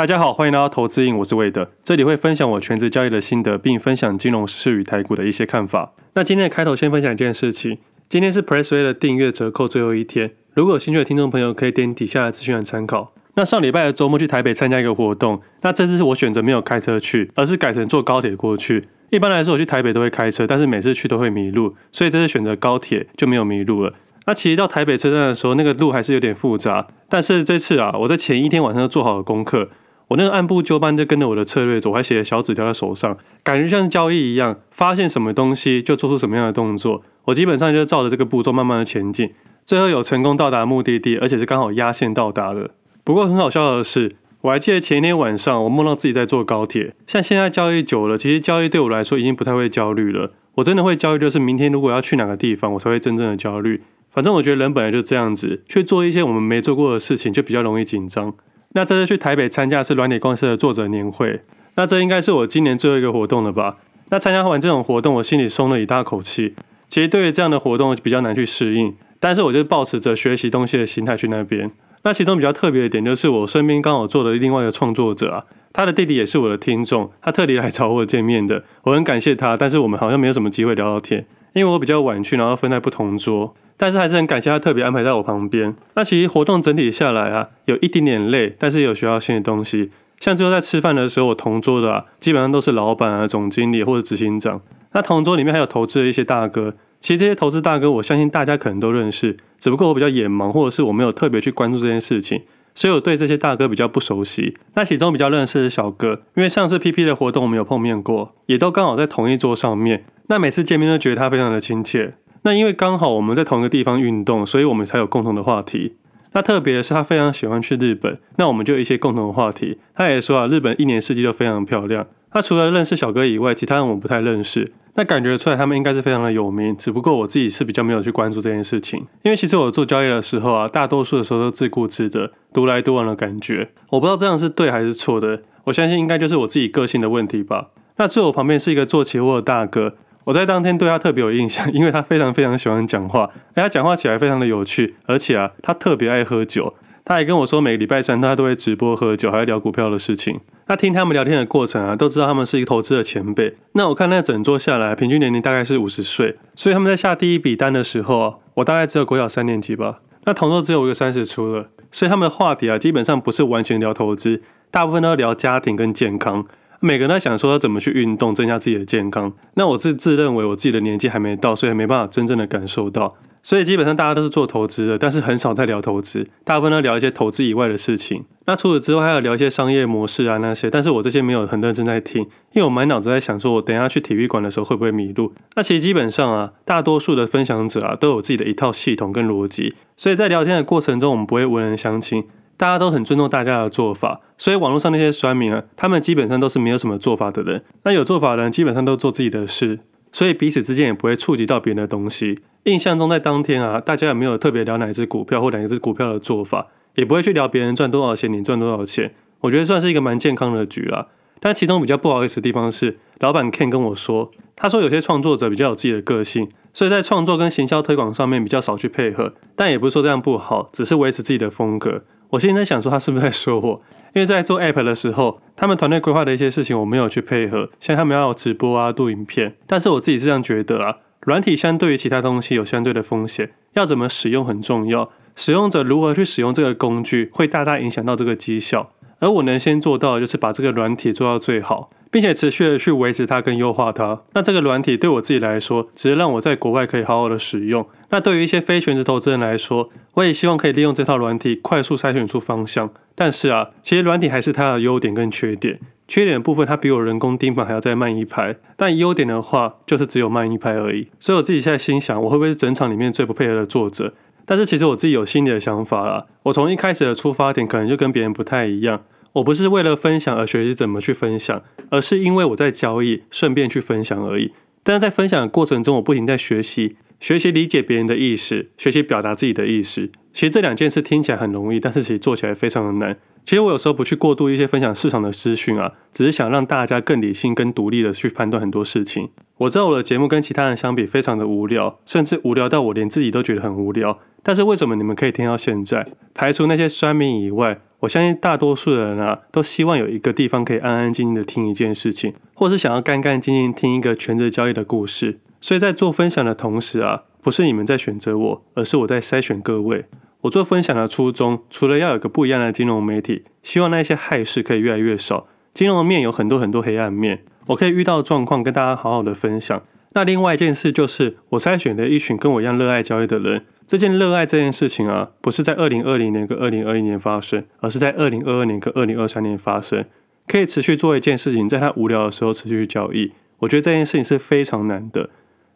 [0.00, 5.92] 大家好，欢迎来到投资瘾，我是魏德，这里会分享我全职交易的心得，并分享金融时事与台股的一些看法。
[6.14, 7.76] 那今天的开头先分享一件事情，
[8.08, 13.12] 今天是 Pressway 的订阅折扣最后一天，如果有兴趣的听众朋友可以点底下的资讯来参考。
[13.34, 18.88] 那上礼拜的周末去台北参加一个活动，那这次是我选择没有开车去，而是改成坐高铁过去。
[19.10, 23.92] 一般来说我去台北都会开车，但是每次去都会迷路，所以这次选择高铁就没有迷路了。
[24.24, 29.68] 那其实到台北车站的时候，那个路还是有点复杂，但是这次啊，我在前一天晚上就做好了功课。
[30.10, 37.02] 我那个按部就班就跟着我的策略走，我还写了小纸条在手上，感觉像交易一样，发现什么东西就做出什么样的动作。
[37.26, 39.32] 我基本上就照着这个步骤慢慢的前进，
[39.64, 42.70] 最后有成功到达目的地，而且是刚好压线到达的。
[43.04, 46.92] 不过很好笑的是，我还记得前一天晚上我梦到自己在坐高铁。
[47.06, 50.32] 像现在交易久了，其实交易对我来说已经不太会焦虑了。
[50.56, 53.80] 我真的会焦虑，就是明天如果要去哪个地方，我才会真正的焦虑。
[54.10, 58.34] 反正我觉得人本来就这样子，去做一些我们没做过的事情，就比较容易紧张。
[58.72, 61.40] 那这次去台北参加是软体公司的作者年会，
[61.74, 63.76] 那这应该是我今年最后一个活动了吧？
[64.10, 66.54] 那参加完这种活动，我心里松了一大口气。
[66.88, 71.70] 其实对于这样的活动比较难去适应，但是我就抱持着学习东西的心态去那边。
[72.02, 79.56] 那其中比较特别的点就是，我身边刚好坐的另外一个创作者啊，他的弟弟也是我的听众，他特地来找我见面的，我很感谢他。
[79.56, 83.54] 但是我们好像没有什么机会聊到天，因为我比较晚去，然后分在不同桌。
[83.80, 85.74] 但是还是很感谢他特别安排在我旁边。
[85.94, 89.90] 那其实活动整体下来啊，有一点点累，但是有学到新的东西。
[90.18, 94.60] 像最后在吃饭的时候，我同桌的，基本上都是老板啊、总经理或者执行长。
[94.92, 96.74] 那同桌里面还有投资的一些大哥。
[97.00, 102.42] 其实这些投资大哥，我相信大家可能都认识，只不过我比较眼盲，或者是我没有特别去关注这件事情，
[102.74, 104.58] 所以我对这些大哥比较不熟悉。
[104.74, 110.04] 那其中比较认识的小哥，因为上次 PP 的活动我们有碰面过，也都刚好在同一桌上面。
[110.26, 112.12] 那每次见面都觉得他非常的亲切。
[112.42, 115.94] 那因为刚好我们在同一个地方运动，所以我们才有共同的话题。
[116.32, 119.78] 那特别的是他非常喜欢去日本，那我们就有一些共同的话题。
[119.94, 122.06] 他也说啊，日本一年四季都非常漂亮。
[122.32, 124.72] 那除了认识小哥以外，其他人我不太认识。
[124.94, 129.04] 那感觉出来他们应该是非常的有名，只不过我自己是比较没有去关注这件事情。
[129.22, 133.70] 因为其实我做交易的时候啊，大多数的时候都自顾自的，独来独往的感觉。
[133.90, 137.70] 我不知道这样是对还是错的，我相信应该就是我自己个性的问题吧。
[137.96, 139.96] 那坐我旁边是一个做期货的大哥。
[140.24, 146.74] 我在当天对他特别有印象， 因为他非常非常喜欢讲话，而他讲话起来非常的有趣，而且啊，他特别爱喝酒。
[147.02, 150.38] 他还跟我说，每个礼拜三他都会直播喝酒，还会聊股票的事情。
[150.66, 153.52] 那听他们聊天的过程啊，都知道他们是一个投资的前辈。
[153.72, 160.00] 那我看那整桌下来，平均年龄大概是五十岁，所以他们在下第一笔单的时候，我大概只有国小三年级吧。
[160.24, 166.46] 那同桌只有一个三十出了，所以他们的话题啊，基本上不是完全聊投资，大部分都要聊家庭跟健康。
[166.82, 169.30] 每个人在想说要怎么去运动，增加自己的健康。
[169.54, 173.14] 那我是自认为我自己的年纪还没到，所以还没办法真正的感受到。
[173.42, 178.24] 所以基本上大家都是做投资的，但是很少在聊投资，大部分都聊一些投资以外的事情。
[178.46, 185.32] 那除此之外，还有聊一些商业模式啊那些，但是我这些没有很认真在听，因为我满脑子在想说，我等下去体育馆的时候会不会迷路。
[185.56, 192.24] 那其实基本上啊，大多数的分享者啊都有自己的一套系统跟逻辑，所以在聊天的过程中，我们不会文人相亲。
[192.60, 197.64] 大家都很尊重大家的做法，所以网络上那些酸民啊，他们基本上都是没有什么做法的人。
[197.84, 199.80] 那有做法的人基本上都做自己的事，
[200.12, 202.40] 所以彼此之间也不会触及到别人的东西。
[202.64, 206.66] 印象中在当天啊，大家也没有特别聊哪一只股票或哪一只股票的做法，
[206.96, 209.14] 也不会去聊别人赚多少钱，你赚多少钱。
[209.40, 211.06] 我觉得算是一个蛮健康的局啦。
[211.40, 219.32] 但其中比较不好意思的地方是，老板 Ken 跟我说，他说有些创作者比较有自己的个性，所以在创作跟行销推广上面比较少去配合。
[219.56, 222.02] 但也不是说这样不好，只是维持自己的风格。
[222.30, 223.82] 我现在想说，他是不是在说我？
[224.14, 229.54] 因为在做 App 的时候，他们团队规划的一些事情，我没有去配合，像他们要直播啊、录影片。
[229.66, 238.92] 但是我自己是这样觉得啊，软体相对于其他东西有相对的风险，要怎么使用很重要，使用者如何去使用这个工具，会大大影响到这个绩效。
[239.18, 241.90] 而我能先做到的就是把这个软体做到最好。
[242.10, 244.20] 并且持续的去维持它跟优化它。
[244.32, 247.86] 那这个软体对我自己来说，只是让我在国外可以好好的使用。
[248.10, 252.90] 那对于一些非全职投资人来说，我也希望可以利用这套软体快速筛选出方向。
[253.14, 255.78] 但是啊，其实软体还是它的优点跟缺点。
[256.08, 258.56] 缺点的部分，它比我人工盯盘还要再慢一拍。
[258.76, 261.06] 但优点的话，就是只有慢一拍而已。
[261.20, 264.12] 所以我自己现在心想，我会不会是整场里面最不配合的作者？
[264.44, 266.26] 但是其实我自己有心里的想法啦。
[266.42, 269.00] 我从一开始的出发点，可能就跟别人不太一样。
[269.32, 274.52] 我不是为了分享而学习怎么去分享，而是因为我在交易，顺便去分享而已。
[274.82, 280.10] 但是在分享的过程中，我不停在学习，学习理解别人的意思，学习表达自己的意思。
[280.32, 283.16] 其实这两件事听起来很容易，但是其实做起来非常的难。
[283.44, 289.28] 其实我有时候不去过度一些分享市场的资讯啊，只是想让大家更理性、更独立的去判断很多事情。
[289.58, 294.18] 我知道我的节目跟其他人相比非常的无聊，甚至无聊到我连自己都觉得很无聊。
[294.42, 296.06] 但是为什么你们可以听到现在？
[296.34, 305.38] 排除那些酸民以外，我相信大多数人啊，都希望有一个地方可以安安静静的听一件事情，或是想要干干净净听一个全职交易的故事。
[305.60, 310.06] 所以在做分享的同时啊，不是你们在选择我，而是我在筛选各位。
[310.40, 315.46] 我做分享的初衷，除了要有个不一样的金融媒体，希望那些害事可以越来越少。
[315.74, 319.82] 金融面有很多很多黑暗面，我可以遇到状况跟大家好好的分享。
[320.14, 323.66] 那另外一件事就是，我筛选了一群跟我一样热爱交易的人。
[323.90, 330.04] 这件热爱这件事情啊，不是在二零二零年跟二零二一年发生，而是在二零二二年跟二零二三年发生。
[330.46, 335.30] 可以持续做一件事情，在他无聊的时候持续去交易，我觉得这件事情是非常难的。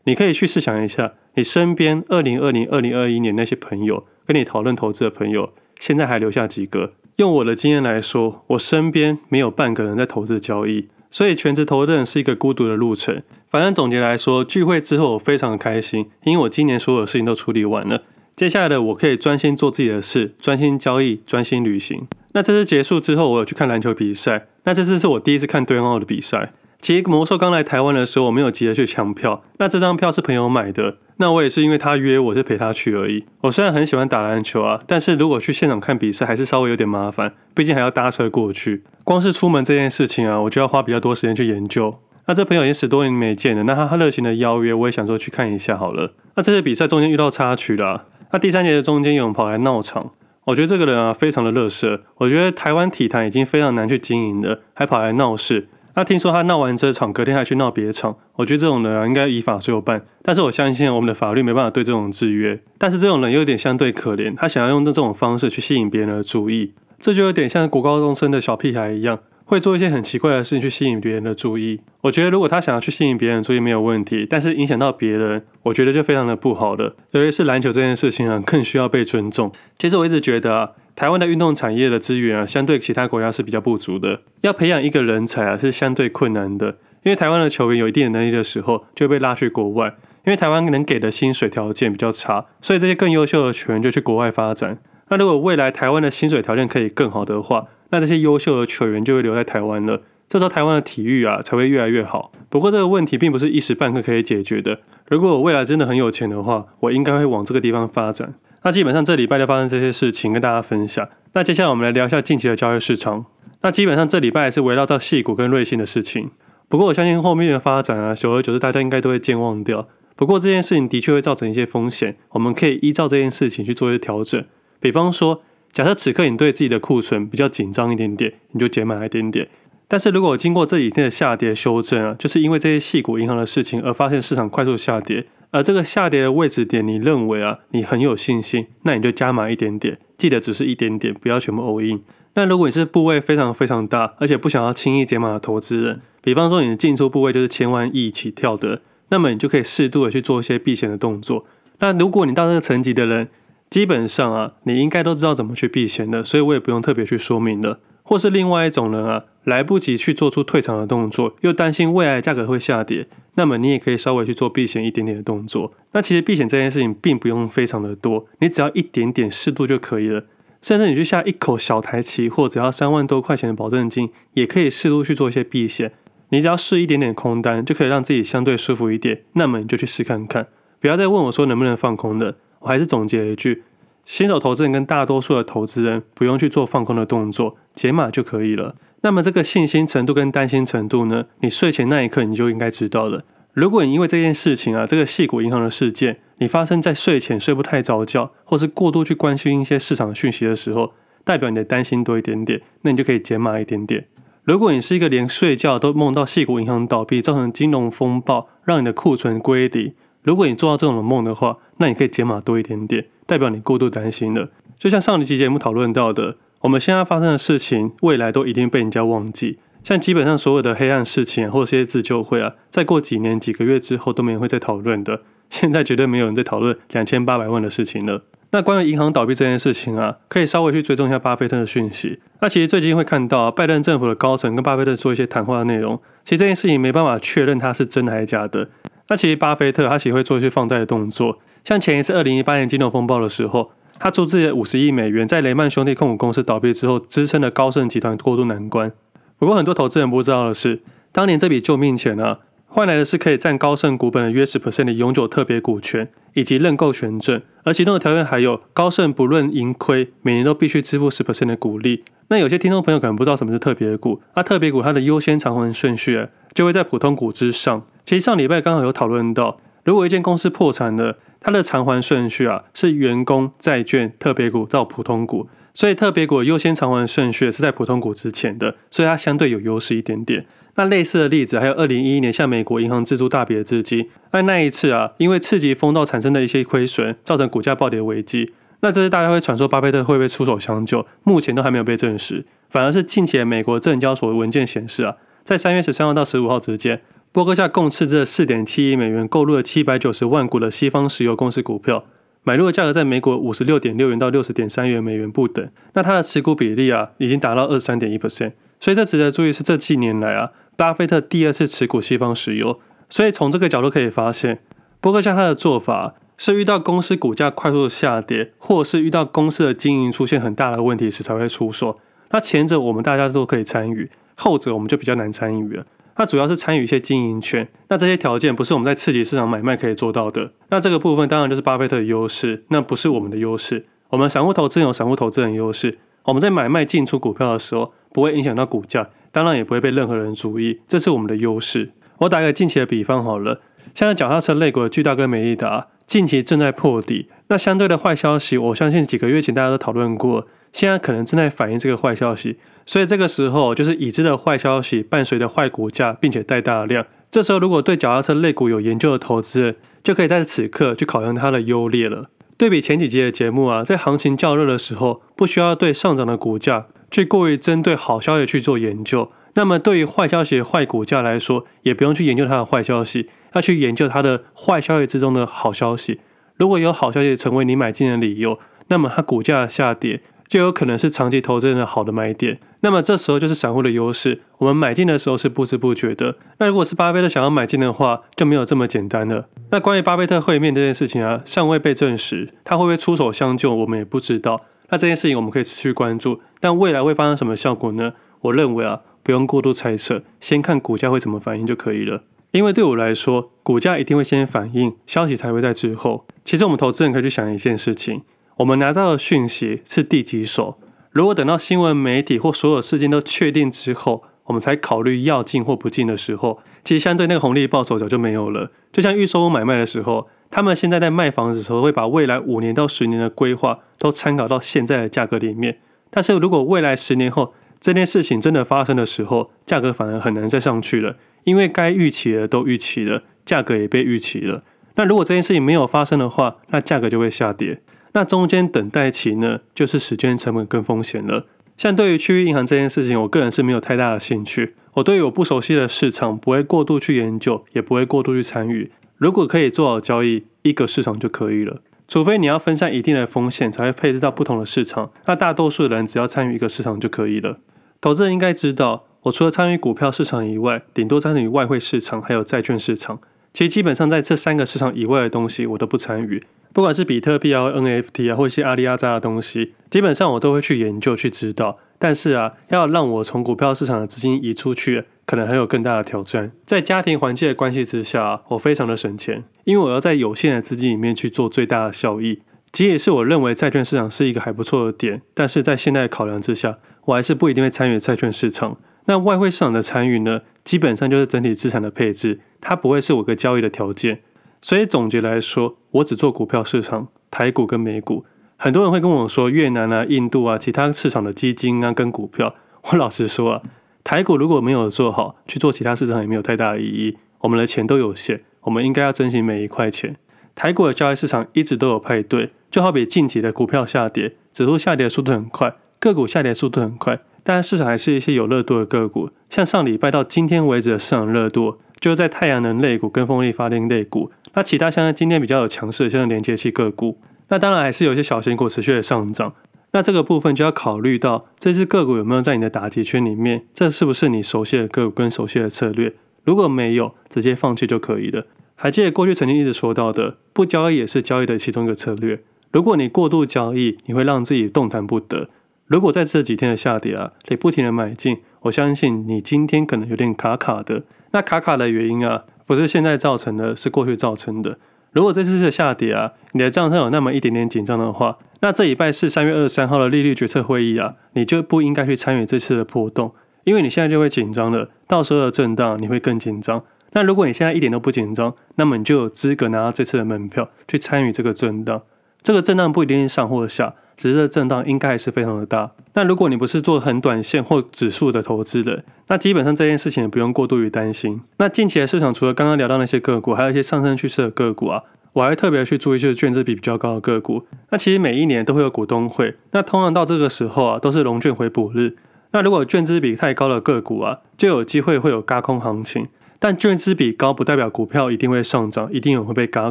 [0.04, 6.92] 你可以去试想一下，你身边二零二零、二零二一年那些朋友跟你讨论投资的朋友，现在还留下几个？
[7.16, 10.86] 用我的经验来说，我身边没有半个人在投资交易。
[11.10, 13.22] 所以全职投资人是一个孤独的路程。
[13.54, 18.02] 反正总结来说，聚会之后我非常的开心，因为我今年所有的事情都处理完了。
[18.34, 22.08] 接下来的我可以专心做自己的事，专心交易，专心旅行。
[22.32, 24.48] 那这次结束之后，我有去看篮球比赛。
[24.64, 26.50] 那这次是我第一次看对岸奥的比赛。
[26.82, 29.44] 其实魔兽刚来台湾的时候，我没有急着去抢票。
[29.58, 30.96] 那这张票是朋友买的。
[31.18, 33.24] 那我也是因为他约我，就陪他去而已。
[33.42, 38.82] 我虽然很喜欢打篮球啊，但是如果去现场看比赛，还是稍微有点麻烦，毕竟还要搭车过去。
[39.04, 41.96] 光是出门这件事情啊，我就要花比较多时间去研究。
[42.26, 46.12] 那这朋友已经十多年没见了，那他他热情的邀约，我也想说去看一下好了。
[46.36, 50.12] 那这次比赛中间遇到插曲了，那第三节的中间有人跑来闹场，
[50.44, 52.00] 我觉得这个人啊非常的乐色。
[52.16, 55.68] 我觉得台湾体坛已经非常难去经营了，还跑来闹事。
[55.96, 58.16] 那听说他闹完这场，隔天还去闹别场。
[58.34, 60.02] 我觉得这种人啊，应该依法就办。
[60.22, 62.58] 但是我相信我们的法律没办法对这种制约。
[62.78, 71.80] 但是这种人又有点相对可怜，他想要用这种方式去吸引别人的注意，这就有点像国高中生的小屁孩一样，会做一些很奇怪的事情去吸引别人的注意。
[72.00, 76.96] 我觉得如果他想要去吸引别人的注意没有问题，但是影响到别人，我觉得就非常的不好了。
[77.12, 79.52] 尤其是篮球这件事情啊，更需要被尊重。
[79.78, 80.70] 其实我一直觉得啊。
[80.96, 84.20] 台湾的运动产业的资源啊，相对其他国家是比较不足的。
[84.42, 86.68] 要培养一个人才啊，是相对困难的。
[87.02, 89.88] 因为台湾的球员有一定的能力的时候，就被拉去国外。
[90.24, 94.78] 因为台湾能给的薪水条件比较差，所以这些更优秀的球员就去国外发展。
[95.08, 100.02] 那如果未来台湾的薪水条件可以更好的话，那这些优秀的球员就会留在台湾了。
[100.28, 102.32] 这时候台湾的体育啊，才会越来越好。
[102.48, 104.80] 不过这个问题并不是一时半刻可以解决的。
[105.08, 108.34] 如果我未来真的很有钱的话，我应该会往这个地方发展。
[108.64, 111.08] 那基本上这礼拜就发生这些事情，跟大家分享。
[111.34, 113.24] 那接下来我们来聊一下近期的交易市场。
[113.62, 116.30] 那基本上这礼拜是围绕到矽谷跟瑞信的事情。
[116.68, 119.86] 不过我相信后面的发展啊，久而久之大家应该都会健忘掉。
[120.16, 124.42] 不过这件事情的确会造成一些风险，我们可以依照这件事情去做一些调整。
[124.80, 125.42] 比方说，
[125.74, 129.48] 假设此刻你对自己的库存比较紧张一点点，你就减码一点点。
[129.88, 135.26] 但是如果经过这几天的下跌修正啊，就是因为这些细股银行的事情而发现市场快速下跌。
[135.50, 142.00] 而这个下跌的位置点，你认为啊，你很有信心，那你就加码一点点，记得只是一点点，不要全部 all in。
[142.34, 151.44] 那如果你是部位非常非常大，而且不想要轻易减码的投资人，比方说你的进出部位就是千万亿起跳的，那么你就可以适度的去做一些避险的动作。
[151.80, 153.28] 那如果你到这个层级的人，
[153.74, 157.80] 基本上啊，你应该都知道怎么去避险的，所以我也不用特别去说明了。
[158.04, 165.72] 或是另外一种人啊，来不及去做出退场的动作，又担心未来价格会下跌，那么你也可以稍微去做避险一点点的动作。
[165.90, 170.22] 那其实避险这件事情并不用非常的多，你只要一点点适度就可以了。
[170.62, 175.90] 甚至你去下一口小台期，或只要三万多块钱的保证金，也可以适度去做一些避险。
[176.28, 179.22] 你只要试一点点空单，就可以让自己相对舒服一点。
[179.32, 180.46] 那么你就去试看看，
[180.78, 182.36] 不要再问我说能不能放空的。
[182.64, 183.62] 我还是总结一句。
[184.06, 188.74] 新手投资人跟大多数的投资人不用去做放空的动作，解码就可以了。
[189.02, 191.26] 那么这个信心程度跟担心程度呢？
[191.40, 193.22] 你睡前那一刻你就应该知道了。
[193.52, 200.92] 如果你因为这件事情啊，这个矽谷银行的事件，你发生在睡前睡不太着觉，或是过度去关心一些市场讯息的时候，
[201.22, 204.06] 代表你的担心多一点点，那你就可以解码一点点。
[204.42, 209.94] 如果你是一个连睡觉都梦到矽谷银行倒闭，造成金融风暴，让你的库存归零。
[210.24, 214.48] 如果你做到这种梦的话，那你可以解码多一点点，代表你过度担心了。
[214.78, 219.58] 就像上一期节目讨论到的，我们现在发生的事情，未来都一定被人家忘记。
[219.82, 225.20] 像基本上所有的黑暗事情或者这些自救会啊，再过几年几个月之后都没人会再讨论的。
[225.50, 228.22] 现在绝对没有人在讨论两千八百万的事情了。
[228.50, 232.20] 那关于银行倒闭这件事情啊，可以稍微去追踪一下巴菲特的讯息。
[232.40, 238.70] 那其实最近会看到拜登政府的高层跟巴菲特做一些谈话的内容，其实这件事情没办法确认它是真的还是假的。
[239.08, 248.90] 那其实巴菲特他其实会做一些放贷的动作，像前一次二零一八年金融风暴的时候，他出资了五十亿美元，在雷曼兄弟控股公司倒闭之后，支撑了高盛集团过渡难关。
[249.38, 250.82] 不过很多投资人不知道的是，
[251.12, 252.38] 当年这笔救命钱啊，
[252.74, 262.02] 换来的是可以占高盛股本的约十 percent 的永久特别股权以及认购权证，而其中的条件还有高盛不论盈亏，每年都必须支付十 percent 的股利。
[262.26, 267.86] 那有些听众朋友可能不知道什么是特别股，那、特别股它的优先偿还顺序、就会在普通股之上。
[268.04, 280.44] 其实上礼拜刚好有讨论到，如果一间公司破产了，它的偿还顺序啊是员工、债券、特别股到普通股，所以特别股优先偿还顺序是在普通股之前的，所以它相对有优势一点点。
[280.76, 288.52] 那类似的例子还有二零一一年向美国银行自助大笔的资金，那那一次啊，因为次级风暴产生的一些亏损，造成股价暴跌危机。
[288.80, 292.44] 那这是大家会传说巴菲特会不会出手相救，目前都还没有被证实。
[292.68, 297.00] 反而是近期的美国证交所的文件显示啊，在三月十三号到十五号之间，
[297.30, 302.04] 波克夏共斥资四点七亿美元购入了七百九十万股的西方石油公司股票，
[302.42, 305.66] 买入的价格在美国五十六点六元到六十点三元美元不等。
[305.94, 308.52] 那它的持股比例啊，已经达到二十三点一 percent。
[308.80, 310.50] 所以这值得注意是这近年来啊。
[310.76, 314.60] 巴菲特第二次持股西方石油，所以从这个角度可以发现，
[315.00, 321.98] 波克夏他的做法是遇到公司股价快速的下跌，或是遇到公司的经营出现很大的问题时才会出手。
[322.30, 325.86] 那前者我们大家都可以参与，后者我们就比较难参与了。
[326.16, 330.50] 那主要是参与一些经营权，那这些条件不是我们在次级市场买卖可以做到的。
[330.68, 333.86] 那这个部分当然就是巴菲特的优势，那不是我们的优势。
[334.10, 339.08] 我们散户投资有散户投资人优势，我们在买卖进出股票的时候不会影响到股价。
[339.34, 341.90] 当然也不会被任何人注意，这是我们的优势。
[342.18, 343.60] 我打个近期的比方好了，
[343.92, 357.04] 现在脚踏车类股的巨大跟美利达近期正在破底，那相对的坏消息，我相信几个月前大家都讨论过，现在可能正在反映这个坏消息，所以这个时候就是已知的坏消息伴随着坏股价，并且带大量。
[357.32, 362.26] 这时候如果对脚踏车类股有研究的投资人，就可以在此刻去考量它的优劣了。
[362.56, 366.86] 对比前几集的节目啊，在行情较热的时候，不需要对上涨的股价。
[367.14, 376.18] 去过于针对好消息去做研究，那么对于坏消息坏股价来说，也不用去研究它的坏消息，要去研究它的坏消息之中的好消息。
[376.56, 382.58] 如果有好消息成为你买进的理由，那么它股价下跌就有可能是长期投资人的好的买点。
[382.80, 386.34] 那么这时候就是散户的优势，我们买进的时候是不知不觉的。
[386.58, 389.46] 那如果是巴菲特想要买进的话，就没有这么简单了。
[389.70, 394.62] 那关于巴菲特会面这件事情啊，尚未被证实，他会不会出手相救，我们也不知道。
[394.90, 398.12] 那这件事情我们可以持续关注，但未来会发生什么效果呢？
[398.42, 402.22] 我认为啊，不用过度猜测，先看股价会怎么反应就可以了。
[402.52, 406.26] 因为对我来说，股价一定会先反应，消息才会在之后。
[406.44, 408.22] 其实我们投资人可以去想一件事情：
[408.58, 410.78] 我们拿到的讯息是第几手？
[411.10, 418.70] 如果等到新闻媒体或所有事件都确定之后，我们才考虑要进或不进的时候，其实相对那个红利报酬早就没有了。
[418.92, 420.28] 就像预售屋买卖的时候。
[420.54, 425.78] 他们现在在卖房子的时候，会把未来五年到十年的规划都参考到现在的价格里面。
[426.10, 434.62] 但是如果未来十年后这件事情真的发生的时候，价格反而很难再上去了，因为该预期的都预期了，价格也被预期了。
[434.94, 437.80] 那如果这件事情没有发生的话，那价格就会下跌。
[438.12, 441.46] 那中间等待期呢，就是时间成本跟风险了。
[441.76, 444.76] 像对于区域银行这件事情，我个人是没有太大的兴趣。
[444.92, 448.92] 我对于我不熟悉的市场，不会过度去研究，也不会过度去参与。
[449.16, 451.80] 如果可以做好交易，一个市场就可以了。
[452.06, 455.10] 除非你要分散一定的风险，才会配置到不同的市场。
[455.26, 457.58] 那大多数人只要参与一个市场就可以了。
[458.00, 463.18] 投资人应该知道，我除了参与股票市场以外，顶多参与外汇市场还有债券市场。
[463.54, 466.42] 其实基本上在这三个市场以外的东西，我都不参与。
[466.72, 471.78] 不管是比特币啊、NFT 啊，或一些阿里阿扎的东西，基本上我都会去研究去知道。
[471.98, 476.52] 但是啊，要让我从股票市场的资金移出去，可能还有更大的挑战。
[476.66, 482.42] 在家庭环境的关系之下，我非常的省钱，因为我要在有限的资金里面去做最大的效益。
[482.72, 488.76] 即使是我认为债券市场是一个还不错的点，但是在现在的考量之下，我还是不一定会参与债券市场。
[489.04, 494.20] 那外汇市场的参与呢，基本上就是整体资产的配置，它不会是我个交易的条件。
[494.60, 498.24] 所以总结来说，我只做股票市场，台股跟美股。
[498.56, 502.54] 很多人会跟我说越南啊、印度啊、其他市场的基金啊跟股票。
[502.90, 503.62] 我老实说啊。
[504.04, 507.16] 台股如果没有做好，去做其他市场也没有太大的意义。
[507.40, 510.14] 我们的钱都有限，我们应该要珍惜每一块钱。
[510.54, 519.30] 台股的交易市场一直都有派对，就好比近期的股票下跌，指数下跌的速度很快，个股下跌的速度很快，但市场还是一些有热度的个股。
[519.48, 524.30] 像上礼拜到今天为止的市场热度，就是在太阳能类股跟风力发电类股。
[524.52, 527.18] 那其他像今天比较有强势的，像连接器个股，
[527.48, 529.54] 那当然还是有一些小型股持续的上涨。
[529.94, 536.12] 那这个部分就要考虑到这只个股有没有在你的打击圈里面，这是不是你熟悉的个股跟熟悉的策略？
[536.42, 538.44] 如果没有，直接放弃就可以了。
[538.74, 542.42] 还记得过去曾经一直说到的，不交易也是交易的其中一个策略。
[542.72, 545.48] 如果你过度交易，你会让自己动弹不得。
[545.86, 551.04] 如果在这几天的下跌啊，你不停的买进，我相信你今天可能有点卡卡的。
[551.30, 554.76] 那卡卡的原因啊，不是现在造成的，是过去造成的。
[555.14, 566.82] 如果这次是下跌啊，你的账上有那么一点点紧张的话，那这礼拜是三月二十三号的利率决策会议啊，你就不应该去参与这次的波动，因为你现在就会紧张了，到时候的震荡你会更紧张。
[567.12, 572.02] 那如果你现在一点都不紧张，那么你就有资格拿到这次的门票去参与这个震荡。
[572.42, 575.90] 这个震荡不一定是上或下，只是震荡应该还是非常的大。
[576.14, 581.40] 那如果你不是做很短线或指数的投资的，那基本上这件事情也不用过度于担心。
[581.56, 585.02] 那近期的市场除了刚刚聊到那些个股，还有一些上升趋势的个股啊，
[585.32, 587.64] 我还特别去注意就是券资比比较高的个股。
[587.90, 592.16] 那其实每一年都会有股东会，那通常到这个时候啊，都是融券回补日。
[592.52, 596.28] 那如果券资比太高的个股啊，就有机会会有轧空行情。
[596.60, 599.90] 但券资比高不代表股票一定会上涨，一定有会被轧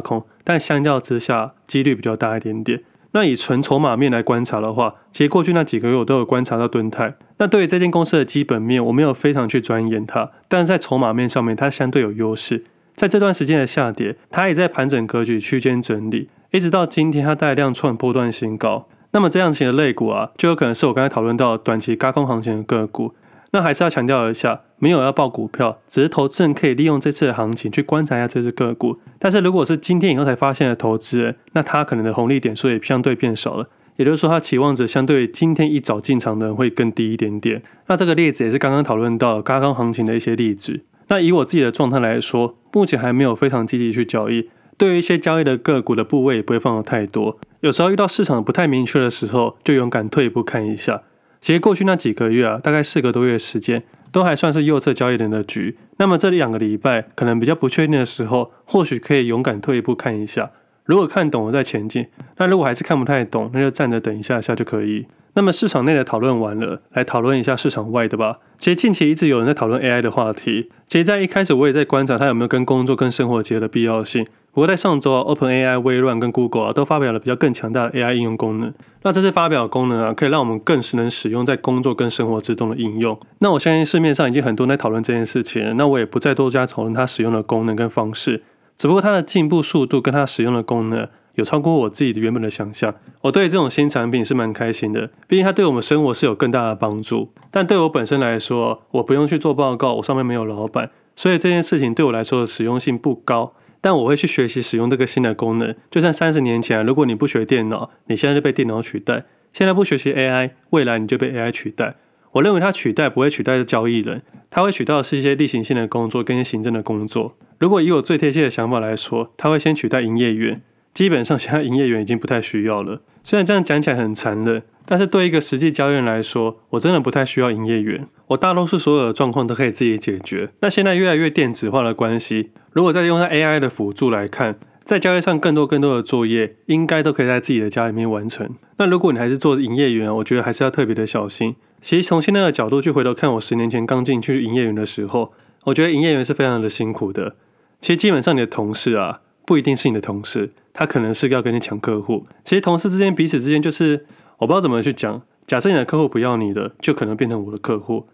[0.00, 0.24] 空。
[0.42, 2.80] 但相较之下，几率比较大一点点。
[3.14, 7.14] 那以纯筹码面来观察的话，其实过去那几个月我都有观察到敦泰。
[7.38, 12.64] 那对于这间公司的基本面，我没有非常去钻研它，但是在筹码面上面，它相对有优势。
[12.96, 18.88] 在这段时间的下跌，它也在盘整格局区间整理，一直到今天它带量创波段新高。
[19.12, 23.14] 那么这样型的类股啊，就有可能是我刚才讨论到短期高空行情的个股。
[23.54, 28.98] 那还是要强调一下，没有要报股票，只是投资人可以利用这次的行情去观察一下这只个股。
[29.20, 37.62] 但是如果是今天以后才发现的投资人，那他可能的红利点数也相对变少了，也就是说，他期望值相对于今天一早进场的人会更低一点点。
[37.86, 40.80] 那这个例子也是刚刚讨论到轧空行情的一些例子。
[41.06, 47.38] 那以我自己的状态来说，目前还没有非常积极去交易，对于一些交易的个股的部位也不会放得太多。
[47.60, 51.02] 有时候遇到市场不太明确的时候，就勇敢退一步看一下。
[51.44, 55.76] 其实过去那几个月啊，大概四个多月时间，都还算是右侧交易人的局。
[55.98, 60.52] 那么这两个礼拜可能比较不确定的时候，或许可以勇敢退一步看一下。
[60.86, 62.06] 如果看懂了再前进，
[62.38, 65.04] 那如果还是看不太懂，那就站着等一下下就可以。
[65.34, 68.38] 那么市场内的讨论完了，来讨论一下市场外的吧。
[68.58, 70.70] 其实近期一直有人在讨论 AI 的话题。
[70.88, 74.26] 其实，在一开始我也在观察它有没有跟工作跟生活结合的必要性。
[74.54, 78.72] 不过在上周，OpenAI、微软跟 Google 啊都发表了比较更强大的 AI 应用功能。
[79.02, 83.18] 那这次发表的功能啊，可以让我们更是能使用在工作跟生活之中的应用。
[83.40, 88.44] 那我相信市面上已经很多人在讨论这件事情，那我也不再多加讨论它使用的功能跟方式。
[88.76, 92.94] 只不过它的进步速度跟它使用的功能有超过我自己的原本的想象。
[93.22, 97.28] 我对这种新产品是蛮开心的，毕竟它对我们生活是有更大的帮助。
[97.50, 103.52] 但对我本身来说，我不用去做报告，我上面没有老板，所以这件事情对我来说的实用性不高。
[103.84, 105.74] 但我会去学习使用这个新的功能。
[105.90, 111.96] 就像三十年前，如果你不学电脑，你现在就被电脑取代；现在不学习 AI，未来你就被 AI 取代。
[112.32, 117.36] 我认为它取代不会取代的交易人，它会取代的是一些例行性的工作跟行政的工作。
[117.58, 120.62] 如果以我最贴切的想法来说，它会先取代营业员。
[120.94, 123.02] 基本上现在营业员已经不太需要了。
[123.24, 128.06] 虽然这样讲起来很残忍，但是对一个实际交易人来说，我真的不太需要营业员。
[128.28, 130.50] 我大多数所有的状况都可以自己解决。
[130.60, 132.50] 那现在越来越电子化的关系。
[132.72, 138.48] 如果再用上 AI 的辅助来看，在交易上更多更多的作业，应该都可以在自己的家里面完成。
[138.76, 141.56] 那如果你还是做营业员，我觉得还是要特别的小心。
[141.80, 145.32] 其实从现在的角度去回头看，我十年前刚进去营业员的时候，
[145.64, 147.36] 我觉得营业员是非常的辛苦的。
[147.80, 152.26] 其实基本上你的同事啊，不一定是你的同事，他可能是要跟你抢客户。
[152.44, 154.06] 其实同事之间彼此之间就是，
[154.38, 155.22] 我不知道怎么去讲。
[155.46, 158.06] 假设你的客户不要你的，就可能变成我的客户。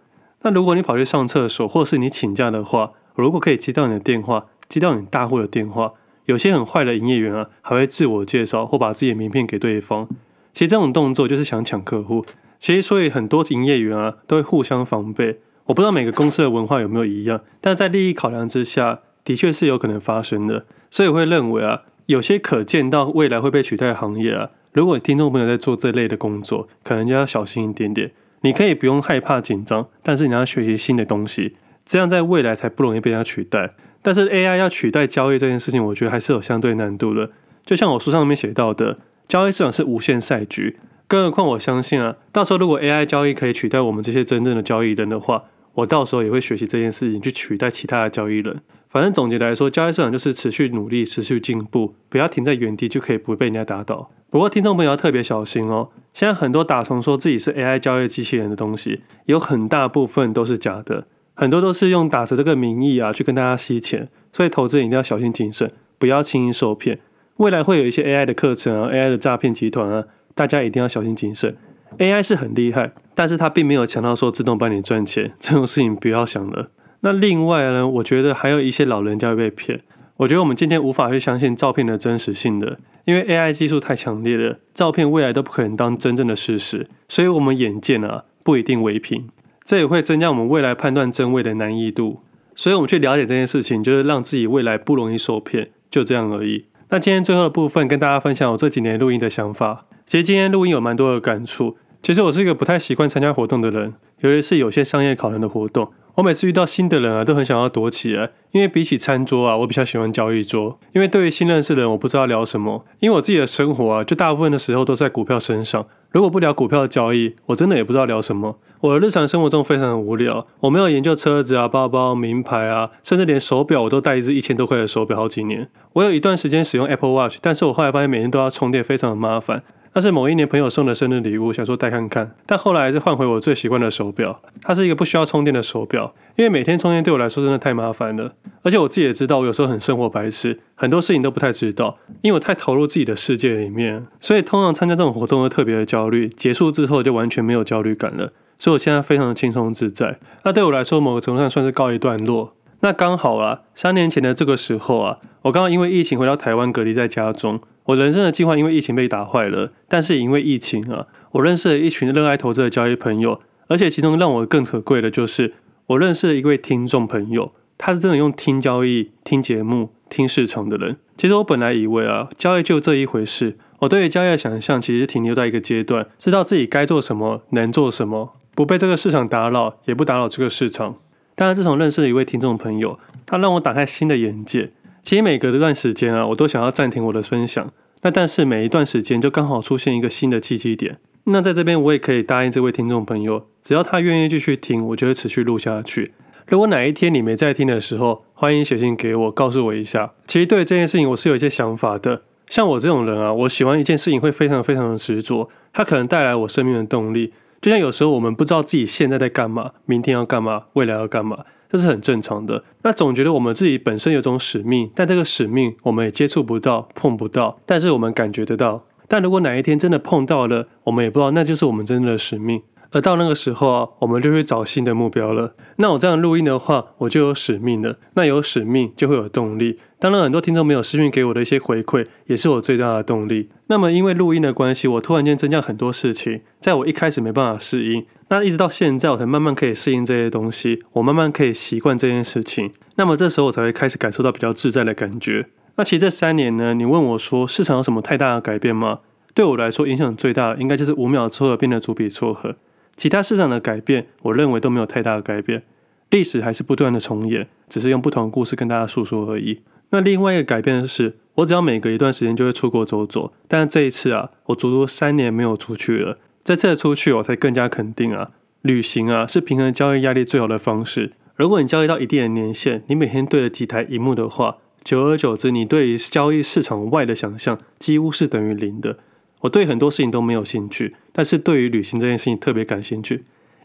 [0.43, 5.93] 那如果你跑去上厕所，或是你请假的话，如果可以接到你的电话，接到你大户的电话，
[6.25, 10.09] 有些很坏的营业员啊，还会自我介绍或把自己的名片给对方。
[10.53, 12.25] 其实这种动作就是想抢客户。
[12.59, 15.39] 其实所以很多营业员啊，都会互相防备。
[15.67, 20.65] 我不知道每个公司的文化有没有一样，但在利益考量之下，的确是有可能发生的。
[20.91, 28.11] 所以我会认为啊，有些可见到未来会被取代的行业啊，如果听众朋友在做这类的工作，可能就要小心一点点。
[28.43, 31.57] 你可以不用害怕紧张，但是你要学习新的东西。
[31.85, 33.75] 这样在未来才不容易被人家取代。
[34.03, 37.31] 但是 AI 要取代交易这件事情，我觉得还是有相对难度的。
[37.67, 40.79] 就像我书上面写到的，交易市场是无限赛局。
[41.07, 45.43] 更何况我相信啊，到时候如果 AI 交易可以取代我们这些真正的交易人的话，
[45.75, 48.61] 我到时候也会学习这件事情去取代其他的交易人。
[48.89, 54.11] 反正总结来说，交易市场就是持续努力、持续进步，不要停在原地就可以不被人家打倒。
[54.29, 61.07] 不过听众朋友要特别小心哦，现在很多打从说自己是 AI 交易机器人的东西，有很大部分都是假的。
[61.35, 66.99] 很多都是用打着这个名义啊，去跟大家吸钱，所以投资人一定要小心谨慎，不要轻易受骗。
[67.37, 70.05] 未来会有一些 AI 的课程啊，AI 的诈骗集团啊，
[70.35, 71.57] 大家一定要小心谨慎。
[71.99, 76.71] AI 是很厉害，但是它并没有强到说自动帮你赚钱，这种事情不要想了。
[77.01, 79.79] 那另外呢，我觉得还有一些老人家会被骗。
[80.17, 89.29] 我觉得我们今天无法去相信照片的真实性的，因为 AI 技术太强烈了，照片未来都不可能当真正的事实，所以我们眼见啊，不一定为凭。
[89.67, 92.23] 这也会增加我们未来判断真伪的难易度，
[92.55, 96.65] 所以我们去了解这件事情，就是让自己未来不容易受骗，就这样而已。
[96.89, 99.85] 那今天最后的部分，跟大家分享我这几年录音的想法。
[100.07, 101.77] 其实今天录音有蛮多的感触。
[102.03, 105.91] 其实我是一个不太习惯参加活动的人，尤其是有些商业考量的活动。
[106.17, 110.79] 我每次遇到新的人啊，都很想要躲起来，因为比起餐桌啊，我比较喜欢交易桌。
[110.93, 112.85] 因为对于新认识的人，我不知道聊什么。
[112.99, 115.87] 因为我自己的生活啊，就大部分的时候都在股票身上。
[116.11, 118.59] 如果不聊股票的交易，我真的也不知道聊什么。
[118.81, 125.69] 我的日常生活中非常的无聊，我没有研究车子啊、包包、名牌啊，甚至连手表我都戴一只一千多块的手表好几年。
[125.93, 129.63] 我有一段时间使用 Apple Watch，但是我后来发现每天都要充电，非常的麻烦。
[129.93, 134.41] 那是某一年朋友送的生日礼物，想说戴看看，但后来还是换回我最习惯的手表。
[134.63, 138.33] 它是一个不需要充电的手表，因为每天充电对我来说真的太麻烦了。
[138.63, 146.29] 而且我自己也知道，我有时候很生活白痴，很多事情都不太知道，因为我太投入自己的世界里面，所以通常参加这种活动会特别的焦虑。
[146.29, 150.21] 结束之后就完全没有焦虑感了，所以我现在非常的轻松自在。
[150.45, 152.55] 那对我来说，某个程度上算是告一段落。
[152.83, 157.61] 那刚好啊，三年前的这个时候啊，我刚刚因为疫情回到台湾隔离在家中。
[157.85, 165.55] 我人生的计划因为疫情被打坏了，但是因为疫情啊，我认识了一群热爱投资的交易朋友，而且其中让我更可贵的就是
[165.89, 170.97] 我认识了一位听众朋友，他是真的用听交易、听节目、听市场的人。
[171.17, 180.97] 其实我本来以为啊，交易就这一回事，我对于交易的想象其实停留在一个阶段，知道自己该做什么、能做什么，不被这个市场打扰，也不打扰这个市场。
[181.41, 184.73] 但是自从认识了一位听众朋友，他让我打开新的眼界。
[185.03, 187.73] 其实每隔一段时间啊，我都想要暂停我的分享。
[188.03, 190.99] 那但是每一段时间就刚好出现一个新的契机点。
[191.25, 196.13] 那在这边我也可以答应这位听众朋友，只要他愿意继续听，我就会持续录下去。
[196.47, 200.13] 如果哪一天你没在听的时候，欢迎写信给我，告诉我一下。
[200.27, 202.21] 其实对这件事情我是有一些想法的。
[202.49, 207.33] 像我这种人啊，我喜欢一件事情会非常非常的执着，它可能带来我生命的动力。
[207.61, 211.45] 就像有时候我们不知道自己现在在干嘛，明天要干嘛，未来要干嘛。
[211.69, 212.65] 这是很正常的。
[212.83, 218.85] 那总觉得我们自己本身有种使命，但这个使命我们也接触不到、碰不到，但是我们感觉得到。
[219.07, 222.61] 但如果哪一天真的碰到了，我们也不知道，那就是我们真正的使命。
[222.93, 225.55] 而到那个时候啊，我们就会找新的目标了。
[225.77, 227.97] 那我这样录音的话，我就有使命了。
[228.15, 229.79] 那有使命就会有动力。
[229.99, 233.49] 当然，很多听众没有私讯给我的一些回馈，也是我最大的动力。
[233.69, 242.73] 那么，因为录音的关系，我突然间增加很多事情，在我一开始没办法适应，那一直到现在，我才慢慢可以适应这些东西，我慢慢可以习惯这件事情。
[242.97, 245.47] 那么这时候，我才会开始感受到比较自在的感觉。
[245.77, 249.01] 那其实这三年呢，你问我说市场有什么太大的改变吗？
[249.33, 252.57] 对我来说，影响最大的应该就是五秒撮合变得逐笔撮合。
[253.01, 255.63] 其他市场的改变，我认为都没有太大的改变，
[256.11, 259.63] 历史还是不断的重演，只是用不同的故事跟大家诉说而已。
[259.89, 266.19] 那另外一个改变的是，我只要每隔一段时间就会出国走走，但是这一次啊，我足足三年没有出去了。
[266.45, 271.13] 这次的出去，我才更加肯定啊，旅行啊是平衡交易压力最好的方式。
[271.37, 278.99] 如果你交易到一定的年限，你每天对着几台荧幕的话，久而久之，你对于交易市场外的想象几乎是等于零的。
[279.41, 283.17] 我对很多事情都没有兴趣，但是对于旅行这件事情特别感兴趣，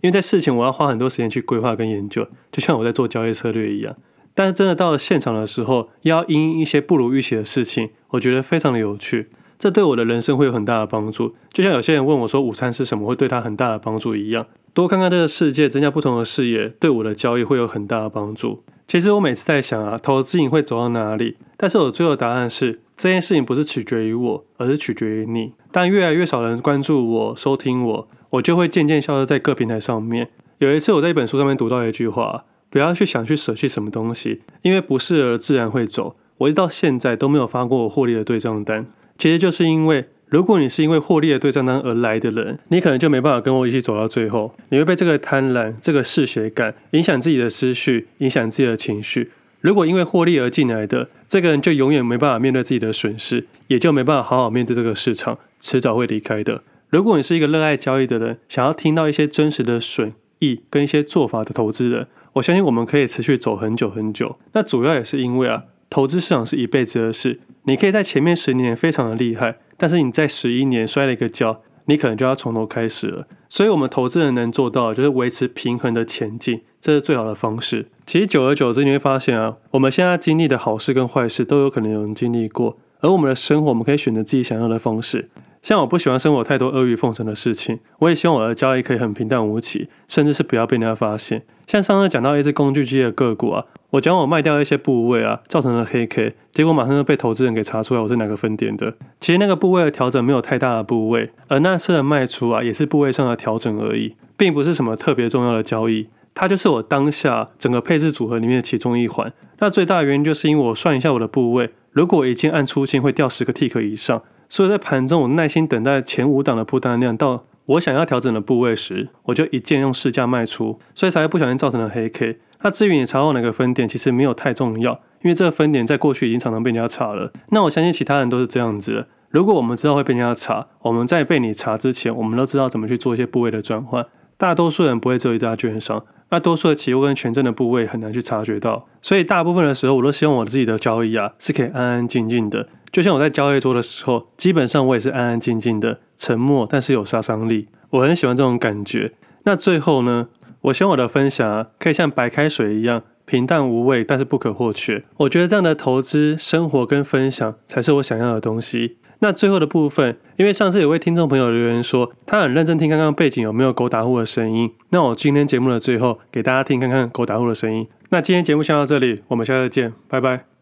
[0.01, 3.95] 因为在事前我要花很多时间去规划跟研究，就像我在做交易策略一样。
[4.33, 11.35] 但是真的到了现场的时候，要因一些不如预期的事情，我觉得非常的有趣，这对我的人生会有很大的帮助。
[11.53, 14.45] 就像有些人问我说午餐是什么，会对他很大的帮助一样。
[14.73, 18.61] 多看看这个世界，增加不同的视野，对我的交易会有很大的帮助。
[18.87, 21.37] 其实我每次在想啊，投资瘾会走到哪里？
[21.55, 25.53] 但是我最后答案是，这件事情不是取决于我，而是取决于你。
[25.71, 30.29] 但越来越少人关注我、收听我，我就会渐渐消失在各平台上面。
[30.59, 36.15] 有一次我在一本书上面读到一句话：不要去想去舍弃什么东西，因为不适合自然会走。
[36.37, 38.85] 我一直到现在都没有发过我获利的对账单，
[39.17, 40.05] 其实就是因为。
[40.27, 44.51] 如果你是因为获利的对账单而来的人，你可能就没办法跟我一起走到最后。
[44.69, 49.31] 你会被这个贪婪、这个嗜血感影响自己的思绪，影响自己的情绪。
[49.65, 56.61] 如果因为获利而进来的这个人，就永远没办法面对自己的损失，也就没办法好好面对这个市场，迟早会离开的。
[56.91, 64.37] 如果你是一个热爱交易的人，想要听到一些真实的损益跟一些做法的投资人，我相信我们可以持续走很久很久。
[64.53, 69.57] 那主要也是因为啊，投资市场是一辈子的事，你可以在前面十年非常的厉害。
[69.77, 73.27] 但是你在十一年摔了一个跤，你可能就要从头开始了。
[73.49, 77.87] 所以，我们投资人能做到的就是维持平衡的前进，这是最好的方式。
[78.05, 82.77] 其实，久而久之，你会发现啊，我们现在经历的好事跟坏事都有可能有人经历过。
[83.01, 85.29] 而我们的生活，我们可以选择自己想要的方式。
[85.65, 91.41] 像我不喜欢生活太多阿谀奉承的事情，我也希望我的交易可以很平淡无奇，甚至是不要被人家发现。
[91.65, 93.65] 像上次讲到一只工具机的个股啊。
[93.89, 98.93] 我讲我卖掉一些部位啊，造成了黑 K，结果马上就被投资人给查出来我是哪个分点的。
[99.19, 106.07] 其实那个部位的调整没有太大的部位，而那次的卖出啊，也是部位上的调整而已，并不是什么特别重要的交易。
[106.35, 109.33] 它就是我当下整个配置组合里面的其中一环。
[109.57, 114.21] 那最大的原因就是因为我算一下我的部位，如果我一键按出清会掉十个 tick 以上，
[114.55, 122.39] 所以在盘中我耐心等待前五档的铺单量到我想要调整的部位时，我就一键用市价卖出，所以才会不小心造成了黑 K。
[122.61, 127.33] 那至于你查到哪个分点，其实没有太重要，因为这个分点在过去已经常常被人家查了。
[127.49, 129.07] 那我相信其他人都是这样子的。
[129.29, 134.05] 如果我们知道会被人家查，我们在被你查之前，我们都知道怎么去做一些部位的转换。
[134.37, 142.69] 大多数人不会只有一大券商，那多数的期货跟权证的部位很难去察觉到，所以大部分的时候，我都希望我自己的交易啊是可以安安静静的。
[142.95, 147.67] 就像我在交易桌的时候，基本上我也是安安静静的，沉默，但是有杀伤力。
[147.89, 149.11] 我很喜欢这种感觉。
[149.43, 150.29] 那最后呢，
[150.61, 155.03] 我希望我的分享啊，可以像白开水一样平淡无味，但是不可或缺。
[155.17, 158.95] 我觉得这样的投资、生活跟分享才是我想要的东西。
[159.19, 164.71] 那最后的部分，因为上次有位听众朋友留言说，他很认真听刚刚背景有没有狗打呼的声音。
[164.91, 167.85] 那我今天节目的最后给大家听看看狗打呼的声音。
[168.11, 170.54] 那今天节目先到这里，我们下次见，拜拜。